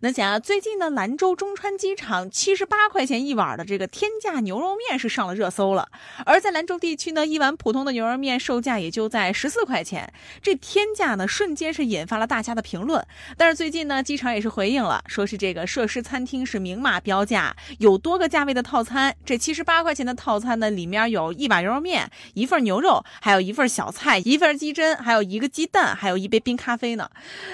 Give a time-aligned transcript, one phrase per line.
[0.00, 5.88] 那讲啊，最近呢，兰州中川机场七十八块钱一碗的这个天价牛肉面是上了热搜了。
[6.24, 10.12] 而在兰州地区呢，一碗普通的牛肉面售价也就在十四块钱，
[10.42, 13.04] 这天价呢，瞬间是引发了大家的评论。
[13.36, 19.14] 但是最近呢，机场也是回应了，说是这个设施餐厅是明码标价，有多个价位的套餐。
[19.24, 27.10] 这七十八块钱的套餐呢，里面有一碗牛肉面，一份牛肉，还有一份小菜，一份鸡胗，还有一个鸡蛋，还有一杯冰咖啡呢。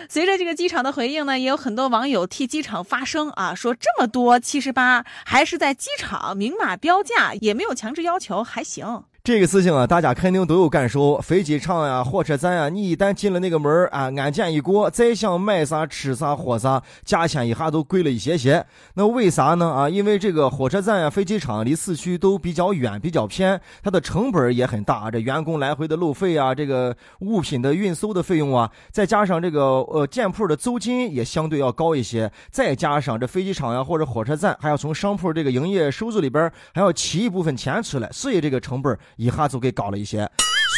[0.09, 9.05] 随着这个机场的回应呢，也有很多网有替机场发声啊，说这么多七十八，还是在机场明码标价，也没有强制要求，还行。
[9.27, 11.19] 这个事情啊，大家肯定都有感受。
[11.19, 18.65] 飞机场呀，火车站呀，你一旦进了那个门啊，安检一过，再想买啥吃啥喝啥，价钱一下都贵了一些些。
[18.95, 19.69] 那为啥呢？
[19.69, 25.11] 啊，因为这个火车站呀、飞机场离市区都比较远、比较偏，它的成本也很大。
[25.11, 32.31] 这员工来回的路费啊，这个物品的运输的费用啊，再加上这个呃店铺的租金也相对要高一些。
[32.53, 38.97] 再加上这飞机场呀或者火车站还要从商铺这个营业收入里边还要提一部分钱出来，所以这个成本。
[39.17, 40.31] 一下就给高了一些，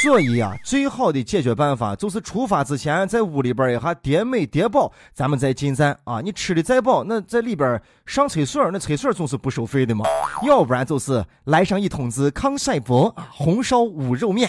[0.03, 6.20] 所以啊，最好的解决办法就是出发之前在屋里边一下叠美叠饱，咱们再进站啊。
[6.20, 10.05] 你吃的再饱，那在里边上厕所，那厕所总是不收费的嘛。
[10.47, 14.48] 要不然就是来上一桶子康帅博红烧五肉面。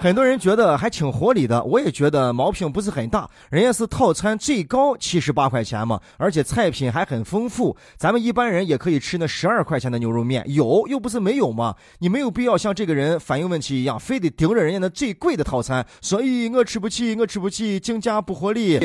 [0.00, 3.28] 很多人觉得还挺合理的，我也觉得毛病不是很大。
[3.50, 7.76] 人家是套餐最高七十八块钱嘛，而且菜品还很丰富。
[7.96, 11.74] 咱们一般人也可以吃那十二块钱的牛肉面，有又不是没有嘛。
[11.98, 15.84] 你没有必要像这个人反映问题一样，非得盯着人家那最贵的套餐。
[16.00, 18.78] 所以我吃不起，我吃不起，竞价不合理。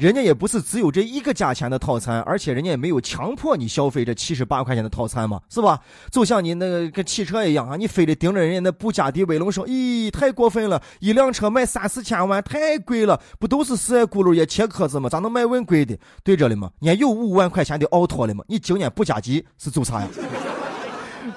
[0.00, 5.78] 人家也不是只有这一个价钱的套餐，而且人家也没有强迫你消费这七十八块钱的套餐嘛，是吧？
[6.10, 15.10] 就像你那个跟汽车一样啊，你非得盯着人家那布加迪威龙说，咦，太过分了，一辆车卖三四千万，太贵了，不都是四爱轱辘也切壳子吗？
[15.10, 15.98] 咋能卖问贵的？
[16.24, 16.70] 对着了吗？
[16.80, 18.42] 人家有五万块钱的奥拓了吗？
[18.48, 20.08] 你今年布加迪是做啥呀？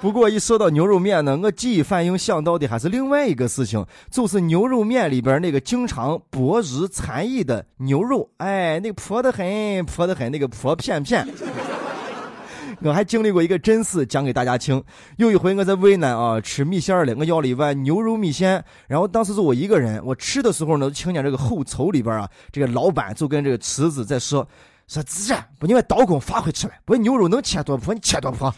[0.02, 11.28] 不过一说到牛肉面呢，我第一反应想到的还是另外一个事情，就是牛肉面里边那个经常薄日参议的牛肉，哎，那个婆的很，婆的很，那个婆片片。
[12.82, 14.84] 我还经历过一个真事，讲给大家听。
[15.16, 24.46] 有一回我在渭南啊吃米线了，我要了一碗牛肉米线，然后当时是我一个人，我吃的时候呢，听见这个后厨里边啊，这个老板就跟这个厨子在说，
[24.88, 28.54] 说子，把你们刀工发挥出来，把牛肉能切多薄，你切多薄。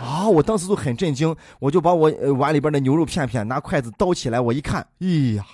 [0.00, 0.26] 啊！
[0.26, 5.44] 我当时就很震惊，我就把我碗里边的牛肉片片拿筷子叨起来，我一看，哎呀，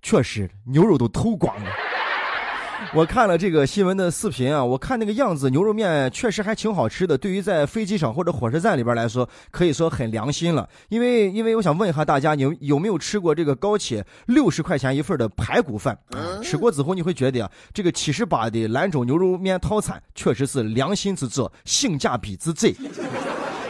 [0.00, 1.70] 确实牛肉都偷光了。
[2.94, 7.16] 我看了这个新闻的视频啊，我看那个样子，牛肉面确实还挺好吃的。
[7.16, 10.68] 对于在飞机场或者火车站里边来说，可以说很良心了。
[10.88, 15.96] 因为因为我想问一下大家，你有没有吃过这个高铁六十块钱一份的排骨饭？
[16.42, 22.74] 吃过之后你会觉得啊，这个七十八的兰州牛肉面套餐确实是良心之作，性价比之最。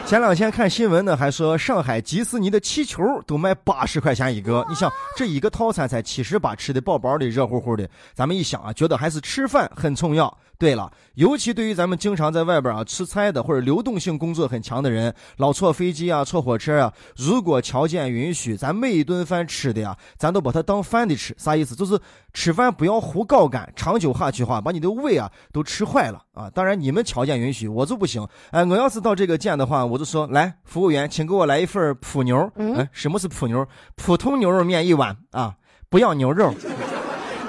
[0.05, 4.65] 前两天看新闻呢，还说上海迪士尼的气球都卖八十块钱一个。
[4.67, 7.89] 你想，这一个套餐才七十八，吃的饱饱的，热乎乎的。
[8.13, 10.37] 咱们一想啊，觉得还是吃饭很重要。
[10.61, 21.33] 对了，尤其对于咱们经常在外边啊吃差的或者流动性工作很强的人，老坐飞机啊、坐火车啊，如果条件允许，咱每一顿饭吃的呀，咱都把它当饭的吃。
[21.35, 21.73] 啥意思？
[21.73, 21.99] 就是
[22.31, 26.47] 吃饭不要胡高干，长久下去话，把你的胃啊都吃坏了啊。
[26.51, 28.23] 当然你们条件允许，我就不行。
[28.51, 32.37] 哎，我要是到这个店的话，我就说来，服务员，请给我来一份普牛。
[32.75, 33.65] 哎，什么是普牛？
[33.95, 35.55] 普通牛肉面一碗啊，
[35.89, 36.53] 不要牛肉。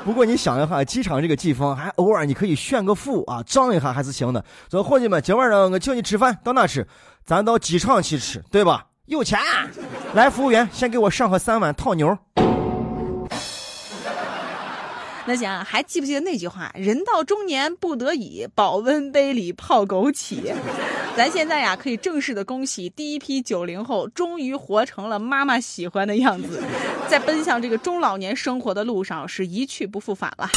[0.04, 4.44] 不过你想一下，机场这个地方，还偶尔你可以炫个富啊，装一下还是行的。
[4.68, 6.86] 说伙计们，今晚上我请你吃饭，到哪吃？
[7.24, 8.86] 咱到机场去吃，对吧？
[9.06, 9.38] 有钱。
[10.14, 12.18] 来，服务员，先给我上个三碗套牛。
[15.24, 16.72] 那行还记不记得那句话？
[16.74, 20.52] 人到中年不得已，保温杯里泡枸杞。
[21.14, 26.62] 咱现在呀，可以正式的恭喜第一批九零后终于活成了妈妈喜欢的样子，
[27.06, 30.48] 在奔向这个中老年生活的路上是一去不复返了。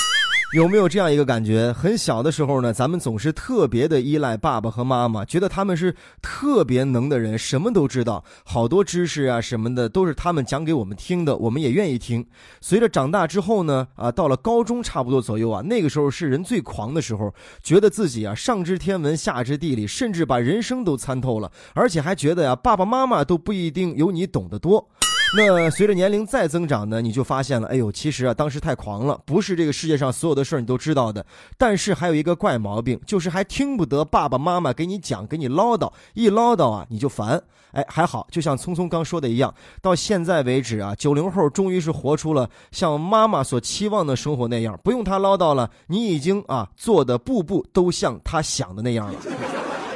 [0.56, 1.70] 有没有这样一个感觉？
[1.74, 12.26] 很小的时候呢，咱们总是特别的依赖爸爸和妈妈，觉得他们是特别能的人，什么都知道，好多知识啊什么的都是他们讲给我们听的，我们也愿意听。
[12.62, 24.88] 随着长大之后呢，啊，到了高中差不多左右啊，那个时候是人最狂的时候，觉得自己啊上知天文下知地理，甚至把人生都参透了，而且还觉得呀爸爸妈妈都不一定有你懂得多。
[25.36, 31.26] 那随着年龄再增长呢，你就发现了，哎呦，其实啊，当时太狂了，不是这个世界上所有的事儿你都知道的。
[31.58, 37.42] 但是还有一个怪毛病，就是还听不得爸爸妈妈给你讲，给你唠叨，一唠叨啊你就烦。
[37.72, 49.20] 哎，还好，就像聪聪刚说的一样，到现在为止啊，九零后终于是活出了像妈妈所期望的生活那样，不用他唠叨了，你已经啊做的步步都像他想的那样了。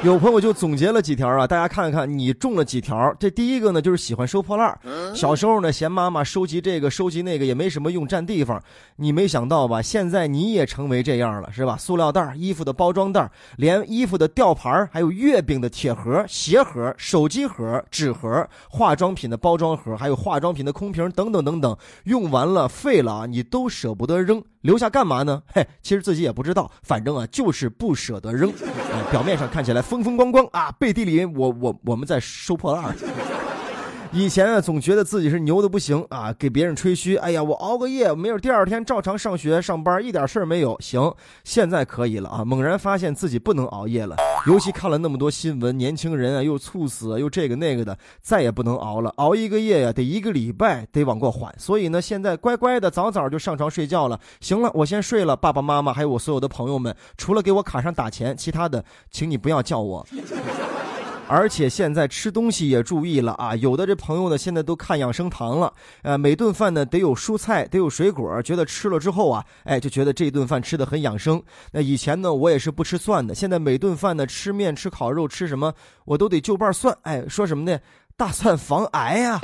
[0.02, 3.14] 有朋友就总结了几条啊，大家看一看你中了几条。
[3.20, 4.78] 这第一个呢，就是喜欢收破烂
[5.14, 8.62] 小时候呢，嫌妈妈收集这个收集那个也没什么用，占地方。
[8.96, 9.82] 你没想到吧？
[9.82, 11.76] 现在你也成为这样了，是吧？
[11.76, 25.42] 塑料袋、衣服的包装袋，连衣服的吊牌还有月饼的铁盒、鞋盒、手机盒、纸盒、化妆品的包装盒，还有化妆品的空瓶等等等等，用完了废了啊，你都舍不得扔，留下干嘛呢？
[25.52, 28.50] 嘿，其实自己也不知道，反正啊，就是不舍得扔。
[29.10, 32.94] 表面上看起来风风光光啊，背地里我我我们在收破烂。
[34.12, 37.14] 以前啊，总觉得自己是牛的不行啊，给别人吹嘘。
[37.16, 40.76] 哎呀，我熬个夜，没有第二天照常上学上班，一点事儿没有。
[40.80, 41.14] 行，
[41.44, 42.44] 现在可以了啊！
[42.44, 44.16] 猛然发现自己不能熬夜了，
[44.48, 49.12] 尤其看了那么多新闻，年轻人啊又猝死，又这个那个的，再也不能熬了。
[49.16, 51.54] 熬一个夜呀，得一个礼拜，得往过缓。
[51.56, 54.18] 所以呢，现在乖乖的早早就上床睡觉了。
[54.40, 55.36] 行了，我先睡了。
[55.36, 60.04] 爸爸妈妈还有我所有的朋友们，除了给我卡上打钱，其他的，请你不要叫我。
[61.30, 63.54] 而且现在吃东西也注意了啊！
[63.54, 65.72] 有的这朋友呢，现在都看养生堂了。
[66.02, 71.40] 呃，每顿饭呢得有蔬菜，得有水果，觉得吃了之后啊，哎，就觉得这顿饭吃的很养生。
[71.70, 75.72] 那以前呢，我也是不吃蒜的，现在每顿饭呢吃面、吃烤肉、吃什么，
[76.04, 76.92] 我都得就瓣蒜。
[77.02, 77.78] 哎，说什么呢？
[78.16, 79.40] 大蒜防癌呀！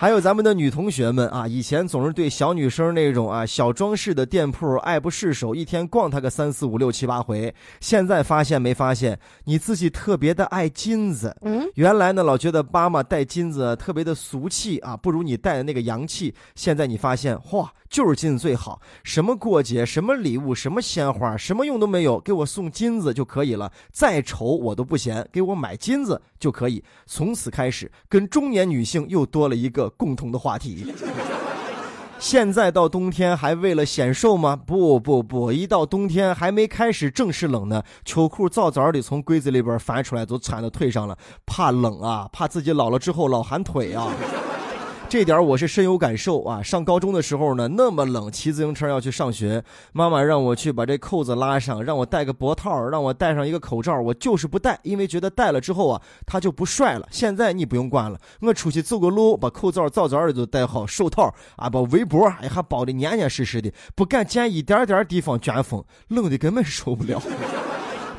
[0.00, 7.52] 还有咱们的女同学们啊，以前总是对小女生那种啊小装饰的店铺爱不释手，一天逛它个三四五六七八回。
[7.80, 11.36] 现在发现没发现，你自己特别的爱金子。
[11.40, 16.32] 嗯，原来呢老觉得妈妈戴金子特别的俗气啊，不如你戴的那个洋气。
[16.54, 17.68] 现在你发现，嚯！
[17.88, 23.72] 就是金子最好，什么过节，什么礼物，什么鲜花，什么用都没有，给我送金子就可以了。
[23.90, 26.84] 再丑我都不嫌，给我买金子就可以。
[27.06, 30.92] 从此开始，跟中年女性又多了一共同的话题。
[32.18, 34.56] 现在到冬天还为了显瘦吗？
[34.56, 44.08] 不不不，一到冬天还没开始正式冷呢，秋裤早早的从柜子里边翻出来，都穿到腿上了，怕冷啊，怕自己老了之后老寒腿啊。
[45.08, 46.62] 这点我是深有感受啊！
[46.62, 49.64] 上高中的时候呢，那么冷，骑自行车要去上学，
[49.94, 57.08] 妈妈让我去把这扣子拉上，让我戴个脖套，让我戴上一个口罩，我就是不戴，因为觉得戴了之后啊，他就不帅了。
[57.10, 67.22] 现在你不用管了，我出去走个路，把口罩早早的都戴好，手套啊，把围脖哎还包的严严实实的，不敢见一点点地方卷风，冷的根本受不了。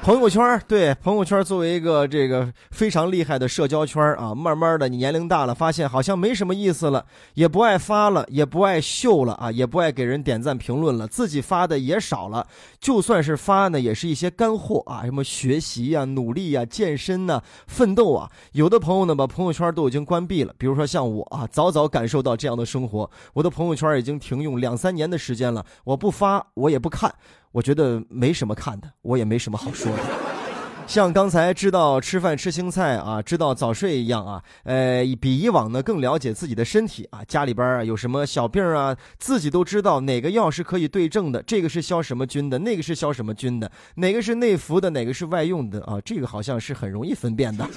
[0.01, 12.47] 朋友圈对朋友圈作为一个这个非常厉害的社交圈啊，慢慢的你年龄大了，发现好像没什么意思了，也不爱发了，也不爱秀了啊，也不爱给人点赞评论了，自己发的也少了，
[12.79, 18.31] 就算是发呢，也是一些干货啊，什么学习呀、努力呀、健身呐、奋斗啊。
[18.53, 27.13] 有的朋友呢，把朋友圈都已经关闭了，比如说像我啊，早早感受到这样的生活，我的朋友圈已经停用两三年的时间了，我不发，我也不看。
[27.51, 29.99] 我觉得没什么看的，我也没什么好说的。
[30.87, 37.23] 像刚才知道吃饭吃青菜啊，知道早睡一样啊，呃，比以往呢更了解自己的身体啊。
[37.27, 46.01] 家里边啊有什么小病啊，自己都知道哪个药是可以对症的，这个是消什么菌的，那个是消什么菌的，哪个是内服的，哪个是外用的啊？
[46.03, 47.67] 这个好像是很容易分辨的。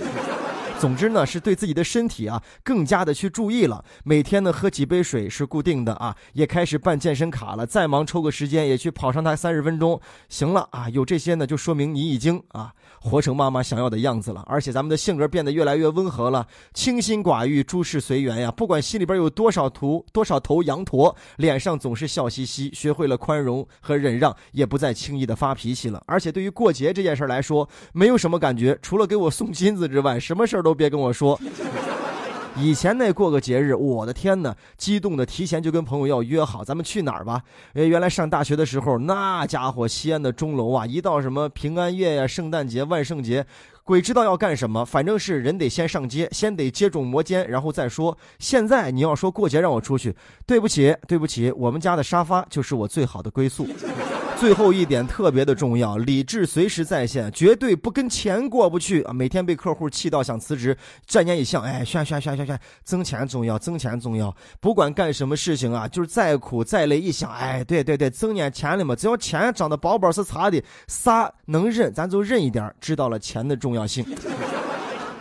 [0.83, 3.85] 总之呢，是对自己的身体啊更加的去注意了。
[4.03, 7.65] 每天呢喝几杯水是固定的啊，也开始办健身卡了。
[7.65, 10.01] 再忙抽个时间也去跑上它三十分钟。
[10.29, 14.43] 行了啊，有这些呢，就说明你已经啊活成妈妈想要的样子了。
[14.49, 18.51] 而且咱们的性格变得越来越温和了，清心寡欲，诸事随缘呀。
[18.51, 22.73] 不管心里边有多少图多少头羊驼，脸上总是笑嘻嘻。
[22.75, 26.03] 学会了宽容和忍让，也不再轻易的发脾气了。
[26.09, 30.72] 而且对于过节这件事来说，没有什么感觉，除了给我送金子之外，什么事儿都。
[30.73, 31.39] 都别跟我说，
[32.57, 37.43] 以前那过个节日，我的天哪，激动的提前就跟朋友要约好，咱们去哪儿吧？
[37.75, 43.45] 哎，原来上大学的时候，那家伙西安的钟楼啊，一到什么平安夜呀、圣诞节、万圣节，
[43.85, 48.17] 鬼知道要干什么，反正是人得先上街，先得接种摩肩，然后再说。
[48.39, 53.69] 现在你要说过节让我出去，对不起，对不起，我们家的沙发就是我最好的归宿。
[54.43, 59.13] 最后一点特别的重要，理智随时在线，绝对不跟钱过不去啊！
[59.13, 64.35] 每天被客户气到想辞职，转念一想，哎，炫炫炫炫炫，挣钱重要，挣钱重要。
[64.59, 72.69] 不管干什么事情啊，就是再苦再累，一想，哎，对对对，挣点钱了嘛，只要钱长得包包是擦的，啥能忍咱就忍一点。
[72.81, 74.05] 知道了钱的重要性。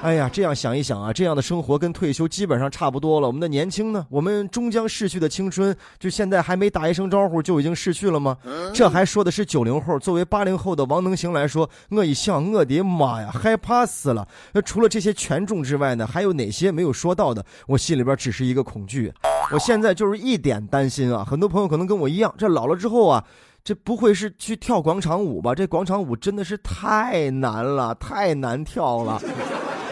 [0.01, 3.27] 哎呀，这样想一想啊，这样的生活跟退休基本上差不多了。
[3.27, 4.03] 我们的年轻呢？
[4.09, 8.35] 我们终将逝去的青春，就现在还没打一声招呼就已经逝去了吗？
[8.73, 9.99] 这还说的是九零后。
[9.99, 14.27] 作为八零后的王能行来说，我一想，我的妈呀，害怕死了。
[14.53, 17.45] 那除了这些权重之外呢，还有哪些没有说到的？
[17.67, 19.13] 我心里边只是一个恐惧。
[19.53, 21.23] 我现在就是一点担心啊。
[21.23, 23.23] 很多朋友可能跟我一样，这老了之后啊。
[23.63, 25.53] 这不会是去跳广场舞吧？
[25.53, 29.21] 这广场舞真的是太难了，太难跳了。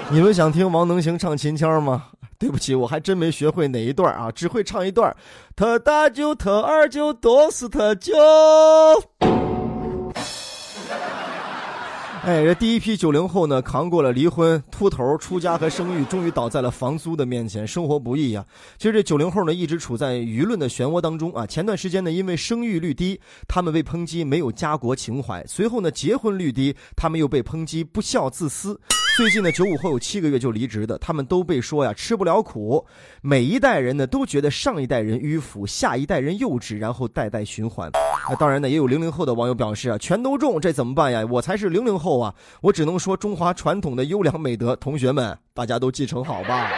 [0.11, 2.05] 你们想听王能行唱秦腔吗？
[2.39, 5.15] 对不起，我还真没学会哪一段啊，只会唱一段。
[5.55, 8.13] 他大舅、他二舅都是他舅。
[12.23, 18.43] 哎，这第一批九零后呢，扛过了离婚、秃头、出家和生育，终于倒在了房租的面前，生活不易呀。
[18.79, 21.45] 其实这九零后呢，一直处在舆论的漩涡当中啊。
[21.45, 28.79] 前段时间呢，因为生育率低，他们被抨击没有家国情怀；随后呢，结婚率低，他们又被抨击不孝自私。
[29.19, 32.85] 最近呢，九五后有七个月就离职的，他们都被说呀吃不了苦。
[33.21, 37.91] 每一代人呢都觉得上一代人迂腐，下一代人幼稚，然后代代循环。
[38.29, 41.21] 那当然呢，也有零零后的网友表示啊，全都中，这怎么办呀？
[41.29, 46.71] 我才是零零后啊，我只能说中华传统的优良美德，同学们大家都继承好吧。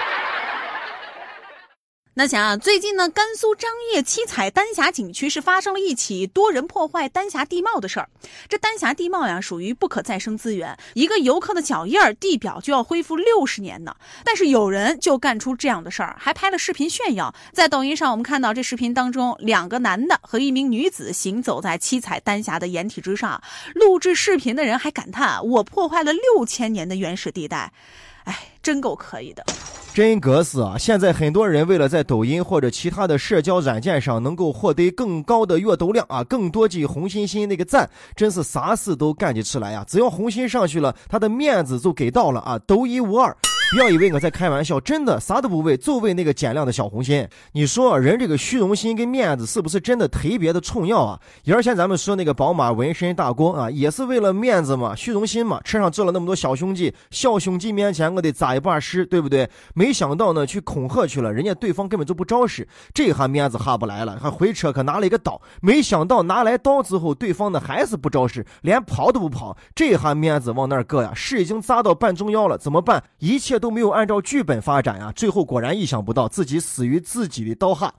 [2.13, 8.09] 那想啊，最近呢，甘肃张掖七彩丹霞景区是发生了一起多人破坏丹霞地貌的事儿。
[8.49, 13.95] 这丹霞地貌呀，属于不可再生资源，一个游客的脚印儿，地表就要恢复六十年呢。
[14.25, 17.33] 但是有人就干出这样的事儿，还拍了视频炫耀。
[17.53, 23.41] 在抖音上，我们看到这视频当中，两个男的和一名女子行走在七彩丹霞的掩体之上，
[23.73, 27.71] 录制视频的人还感叹：“我破坏了六千年的原始地带。”
[28.25, 29.43] 哎，真够可以的。
[29.93, 30.77] 真格式啊！
[30.77, 39.83] 现在很多人为了在抖音或者其他的社交软件上能够获得更高的阅读量啊，更多记红心心那个赞，真是啥事都干得出来呀！
[39.85, 43.35] 只要红心上去了，他的面子就给到了啊，独一无二。
[43.71, 47.25] 不要以为我在开玩笑，真的啥都不为，就为那个减量的小红心。
[47.53, 51.17] 你说人这个虚荣心跟面子是不是真的特别的重要啊？
[51.45, 59.49] 以前咱们说那个宝马纹身大哥啊，也是为了面子嘛，虚荣心嘛，车上坐了那么多小兄弟，小兄弟面前我得扎一把屎，对不对？
[59.73, 73.01] 没想到呢，去恐吓去了，人家对方根本就不招式，这下面子哈不来了，还回车可拿了一个刀，没想到拿来刀之后，对方呢还是不招式，连跑都不跑，这下面子往那儿搁呀，屎已经砸到半中腰了，怎么办？
[73.19, 73.60] 一切。
[73.61, 77.93] 都没有按照剧本发展呀，最后果然意想不到，自己死于自己的刀下。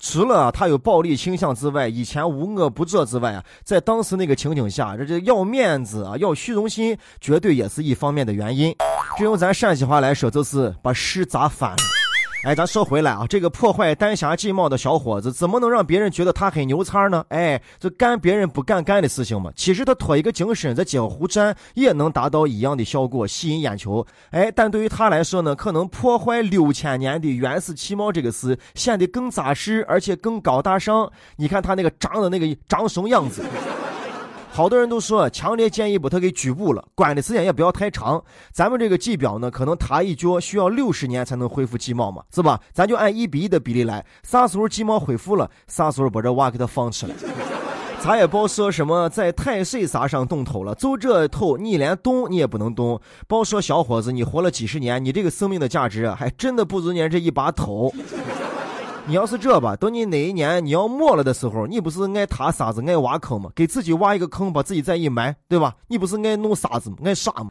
[0.00, 8.74] 除了他有暴力倾向之外，以前无恶不作之外啊，在当时那个情景下，这这要面子啊，要虚荣心，绝对也是一方面的原因。
[9.16, 11.97] 这用咱陕西话来说，就是把屎砸反了。
[12.44, 17.24] 哎，咱说回来啊，这个破坏丹霞地貌的小伙子，怎么能让别人觉得他很牛叉呢？
[17.30, 19.50] 哎，这干别人不敢干的事情嘛。
[19.56, 24.06] 其实他脱一个精神在江湖站，也能达到一样的效果，吸引眼球。
[24.30, 31.10] 哎，但对于他来说呢，可能破坏六千年的原始地貌这个事显得更扎实，而且更高大上。
[31.36, 33.42] 你看他那个长的那个长什么样子。
[34.50, 38.22] 好多人都说，强烈建议把他给拘捕了，关的时间也不要太长。
[38.52, 42.60] 咱们这个计表呢，可能塌一脚需要六十年才能恢复鸡毛嘛，是吧？
[42.72, 47.14] 咱就按一比一的比例来，啥时候鸡毛恢复了，啥时候把这娃给他放出来。
[48.00, 53.00] 咱也别说什么在太岁啥上动头了，就这头你连动你也不能动。
[53.26, 57.92] 别说小伙子，你活了几十年，你这个生命的价值还真的不如人这一把头。
[59.08, 63.50] 你要是这吧，等你哪一年你要没了的时候，你不是爱塌沙子、爱挖坑吗？
[63.54, 65.74] 给自己挖一个坑，把自己再一埋，对吧？
[65.86, 66.96] 你不是爱弄沙子吗？
[67.02, 67.48] 爱沙吗？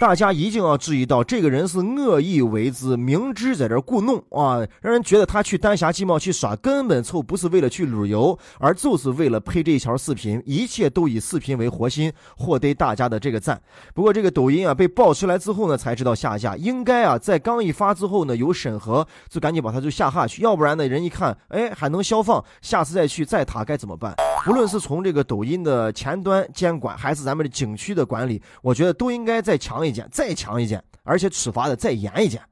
[0.00, 13.60] 大家一定要注意到，这个人是恶意为之，明知在这故弄啊，让人觉得他去丹霞地貌去耍，根本就不是为了去旅游，而就是为了拍这一条视频，一切都以视频为核心，获得大家的这个赞。
[13.94, 24.14] 不过这个抖音啊被爆出来之后呢，才知道下架，应该啊在刚一发之后呢有审核，就赶紧把它就下下去，要不然呢人一看，哎还能消放，下次再去再塌该怎么办？
[24.46, 32.42] 无论是从这个抖音的前端监管，还是咱们的景区的管理，我觉得都应该再强一点，再强一点，而且处罚的再严一点。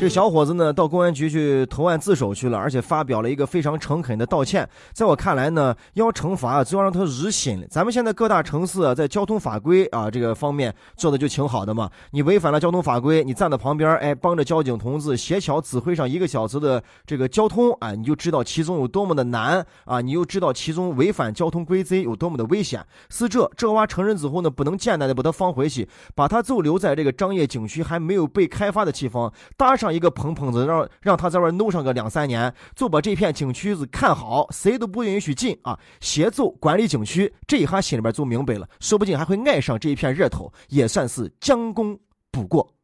[0.00, 4.66] 这小伙子呢，到公安局去投案自首去了，而且发表了一个非常诚恳的道歉。
[4.92, 7.66] 在我看来呢，要惩罚就要让他入心。
[7.68, 11.90] 咱们现在各大城市啊，在交通法规啊这个方面做的就挺好的嘛。
[12.12, 22.80] 你违反了交通法规，你站在旁边，哎，帮着交警同志协调指挥上一个小时的这个交通啊，你就知道其中有多么的难啊，你又知道其中违反交通规则有多么的危险。
[23.10, 29.87] 是这这娃承认之后呢，不能简单的把他放回去，把他就留在这个张掖景区还没有被开发的地方，搭上。
[29.92, 35.78] 一个棚棚子，让让他在外弄上个两三年，就把这片景区子看好，谁都不允许进啊！
[36.00, 41.98] 协助管理景区，这一下心里边就明白了，说不定还会爱上这一片热土，也算是将功
[42.30, 42.74] 补过。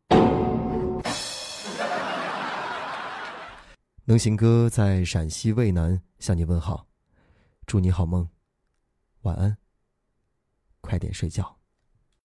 [4.06, 6.86] 能行哥在陕西渭南向你问好，
[7.66, 8.28] 祝你好梦，
[9.22, 9.56] 晚安，
[10.80, 11.56] 快点睡觉。